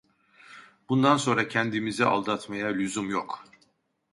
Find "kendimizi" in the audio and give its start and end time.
1.47-2.05